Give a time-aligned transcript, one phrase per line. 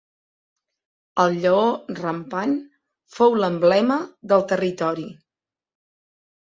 [1.23, 1.59] Ell lleó
[1.99, 2.57] rampant
[3.19, 4.01] fou l'emblema
[4.35, 5.09] del territori.